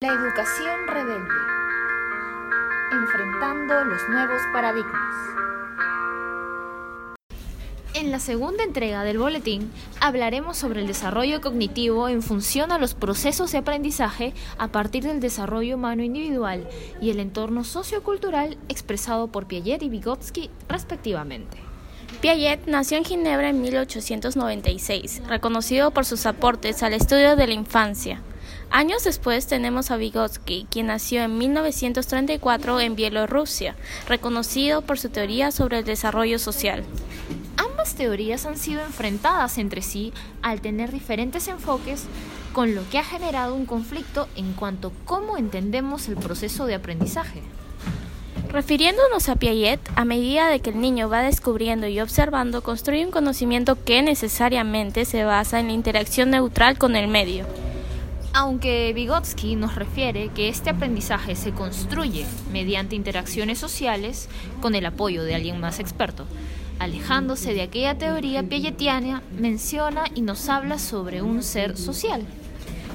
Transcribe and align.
La 0.00 0.10
educación 0.10 0.86
rebelde. 0.86 1.34
Enfrentando 2.92 3.84
los 3.84 4.08
nuevos 4.08 4.40
paradigmas. 4.52 5.14
En 7.94 8.12
la 8.12 8.20
segunda 8.20 8.62
entrega 8.62 9.02
del 9.02 9.18
boletín 9.18 9.72
hablaremos 10.00 10.56
sobre 10.56 10.82
el 10.82 10.86
desarrollo 10.86 11.40
cognitivo 11.40 12.08
en 12.08 12.22
función 12.22 12.70
a 12.70 12.78
los 12.78 12.94
procesos 12.94 13.50
de 13.50 13.58
aprendizaje 13.58 14.34
a 14.56 14.68
partir 14.68 15.02
del 15.02 15.18
desarrollo 15.18 15.74
humano 15.74 16.04
individual 16.04 16.68
y 17.00 17.10
el 17.10 17.18
entorno 17.18 17.64
sociocultural 17.64 18.56
expresado 18.68 19.26
por 19.26 19.48
Piaget 19.48 19.82
y 19.82 19.88
Vygotsky 19.88 20.48
respectivamente. 20.68 21.58
Piaget 22.20 22.68
nació 22.68 22.98
en 22.98 23.04
Ginebra 23.04 23.48
en 23.48 23.60
1896, 23.62 25.22
reconocido 25.26 25.90
por 25.90 26.04
sus 26.04 26.24
aportes 26.24 26.84
al 26.84 26.94
estudio 26.94 27.34
de 27.34 27.48
la 27.48 27.54
infancia. 27.54 28.22
Años 28.70 29.02
después 29.04 29.46
tenemos 29.46 29.90
a 29.90 29.96
Vygotsky, 29.96 30.66
quien 30.70 30.88
nació 30.88 31.22
en 31.22 31.38
1934 31.38 32.80
en 32.80 32.96
Bielorrusia, 32.96 33.74
reconocido 34.06 34.82
por 34.82 34.98
su 34.98 35.08
teoría 35.08 35.50
sobre 35.52 35.78
el 35.78 35.84
desarrollo 35.84 36.38
social. 36.38 36.84
Ambas 37.56 37.94
teorías 37.94 38.44
han 38.44 38.58
sido 38.58 38.82
enfrentadas 38.82 39.56
entre 39.56 39.80
sí 39.80 40.12
al 40.42 40.60
tener 40.60 40.92
diferentes 40.92 41.48
enfoques, 41.48 42.04
con 42.52 42.74
lo 42.74 42.86
que 42.90 42.98
ha 42.98 43.04
generado 43.04 43.54
un 43.54 43.64
conflicto 43.64 44.28
en 44.36 44.52
cuanto 44.52 44.88
a 44.88 45.06
cómo 45.06 45.38
entendemos 45.38 46.06
el 46.08 46.16
proceso 46.16 46.66
de 46.66 46.74
aprendizaje. 46.74 47.40
Refiriéndonos 48.50 49.30
a 49.30 49.36
Piaget, 49.36 49.80
a 49.94 50.04
medida 50.04 50.48
de 50.48 50.60
que 50.60 50.70
el 50.70 50.80
niño 50.80 51.08
va 51.08 51.22
descubriendo 51.22 51.86
y 51.86 52.00
observando, 52.00 52.62
construye 52.62 53.04
un 53.04 53.12
conocimiento 53.12 53.82
que 53.82 54.02
necesariamente 54.02 55.06
se 55.06 55.24
basa 55.24 55.58
en 55.58 55.68
la 55.68 55.72
interacción 55.72 56.30
neutral 56.30 56.76
con 56.76 56.96
el 56.96 57.08
medio. 57.08 57.46
Aunque 58.40 58.92
Vygotsky 58.92 59.56
nos 59.56 59.74
refiere 59.74 60.28
que 60.28 60.48
este 60.48 60.70
aprendizaje 60.70 61.34
se 61.34 61.50
construye 61.50 62.24
mediante 62.52 62.94
interacciones 62.94 63.58
sociales 63.58 64.28
con 64.60 64.76
el 64.76 64.86
apoyo 64.86 65.24
de 65.24 65.34
alguien 65.34 65.58
más 65.58 65.80
experto, 65.80 66.24
alejándose 66.78 67.52
de 67.52 67.62
aquella 67.62 67.98
teoría 67.98 68.44
piagetiana, 68.44 69.24
menciona 69.36 70.04
y 70.14 70.20
nos 70.20 70.48
habla 70.48 70.78
sobre 70.78 71.20
un 71.20 71.42
ser 71.42 71.76
social. 71.76 72.24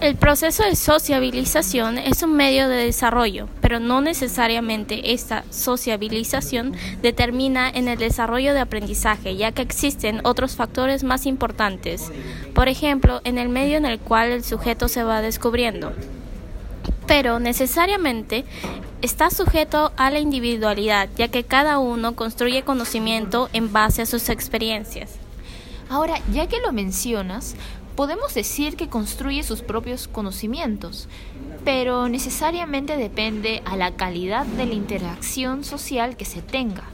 El 0.00 0.16
proceso 0.16 0.62
de 0.62 0.76
sociabilización 0.76 1.98
es 1.98 2.22
un 2.22 2.34
medio 2.34 2.68
de 2.68 2.86
desarrollo, 2.86 3.48
pero 3.60 3.80
no 3.80 4.00
necesariamente 4.00 5.12
esta 5.12 5.44
sociabilización 5.50 6.74
determina 7.02 7.68
en 7.68 7.86
el 7.86 7.98
desarrollo 7.98 8.54
de 8.54 8.60
aprendizaje, 8.60 9.36
ya 9.36 9.52
que 9.52 9.60
existen 9.60 10.22
otros 10.24 10.56
factores 10.56 11.04
más 11.04 11.26
importantes, 11.26 12.10
por 12.54 12.68
ejemplo, 12.68 13.20
en 13.24 13.36
el 13.36 13.50
medio 13.50 13.76
en 13.76 13.84
el 13.84 13.98
cual 13.98 14.30
el 14.30 14.42
sujeto 14.42 14.88
se 14.88 15.04
va 15.04 15.20
descubriendo. 15.20 15.92
Pero 17.06 17.38
necesariamente 17.38 18.46
está 19.02 19.28
sujeto 19.28 19.92
a 19.98 20.10
la 20.10 20.18
individualidad, 20.18 21.10
ya 21.18 21.28
que 21.28 21.44
cada 21.44 21.78
uno 21.78 22.16
construye 22.16 22.62
conocimiento 22.62 23.50
en 23.52 23.70
base 23.70 24.00
a 24.00 24.06
sus 24.06 24.30
experiencias. 24.30 25.10
Ahora, 25.90 26.14
ya 26.32 26.46
que 26.46 26.60
lo 26.60 26.72
mencionas, 26.72 27.56
podemos 28.00 28.32
decir 28.32 28.76
que 28.76 28.88
construye 28.88 29.42
sus 29.42 29.60
propios 29.60 30.08
conocimientos, 30.08 31.06
pero 31.66 32.08
necesariamente 32.08 32.96
depende 32.96 33.60
a 33.66 33.76
la 33.76 33.90
calidad 33.90 34.46
de 34.46 34.64
la 34.64 34.72
interacción 34.72 35.64
social 35.64 36.16
que 36.16 36.24
se 36.24 36.40
tenga, 36.40 36.84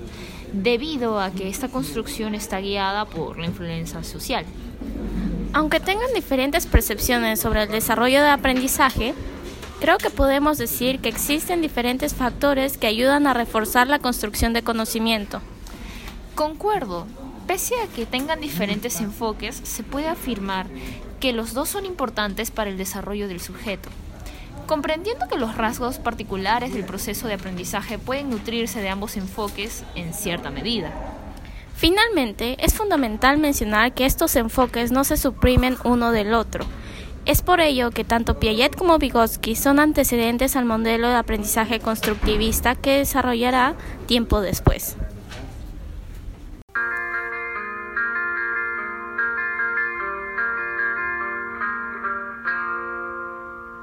debido 0.53 1.21
a 1.21 1.31
que 1.31 1.49
esta 1.49 1.69
construcción 1.69 2.35
está 2.35 2.59
guiada 2.61 3.05
por 3.05 3.39
la 3.39 3.47
influencia 3.47 4.03
social. 4.03 4.45
Aunque 5.53 5.79
tengan 5.79 6.13
diferentes 6.13 6.67
percepciones 6.67 7.39
sobre 7.39 7.63
el 7.63 7.69
desarrollo 7.69 8.21
de 8.21 8.31
aprendizaje, 8.31 9.15
creo 9.79 9.99
que 9.99 10.11
podemos 10.11 10.59
decir 10.59 10.99
que 10.99 11.09
existen 11.09 11.63
diferentes 11.63 12.17
factores 12.17 12.79
que 12.79 12.89
ayudan 12.89 13.29
a 13.29 13.33
reforzar 13.33 13.87
la 13.87 14.01
construcción 14.01 14.53
de 14.55 14.63
conocimiento. 14.63 15.41
Concuerdo, 16.35 17.07
Pese 17.47 17.75
a 17.81 17.87
que 17.87 18.07
tengan 18.07 18.41
diferentes 18.41 19.01
enfoques, 19.01 19.61
se 19.63 19.85
puede 19.85 20.09
afirmar 20.09 20.67
que 21.21 21.33
los 21.33 21.55
dos 21.55 21.69
son 21.69 21.87
importantes 21.87 22.51
para 22.51 22.71
el 22.71 22.77
desarrollo 22.77 23.29
del 23.29 23.41
sujeto. 23.41 23.89
Comprendiendo 24.67 25.29
que 25.29 25.39
los 25.39 25.57
rasgos 25.57 25.99
particulares 25.99 26.75
del 26.75 26.85
proceso 26.85 27.29
de 27.29 27.35
aprendizaje 27.35 27.99
pueden 27.99 28.31
nutrirse 28.31 28.81
de 28.81 28.89
ambos 28.89 29.17
enfoques 29.17 29.85
en 29.95 30.13
cierta 30.13 30.51
medida. 30.51 30.91
Finalmente, 31.77 32.57
es 32.59 32.75
fundamental 32.75 33.39
mencionar 33.39 33.95
que 33.95 34.07
estos 34.07 34.35
enfoques 34.35 34.91
no 34.91 35.05
se 35.05 35.17
suprimen 35.17 35.77
uno 35.85 36.11
del 36.11 36.35
otro. 36.35 36.65
Es 37.27 37.43
por 37.43 37.61
ello 37.61 37.91
que 37.91 38.03
tanto 38.03 38.41
Piaget 38.41 38.75
como 38.75 38.99
Vygotsky 38.99 39.55
son 39.55 39.79
antecedentes 39.79 40.57
al 40.57 40.65
modelo 40.65 41.09
de 41.09 41.17
aprendizaje 41.17 41.79
constructivista 41.79 42.75
que 42.75 42.99
desarrollará 42.99 43.75
tiempo 44.07 44.41
después. 44.41 44.97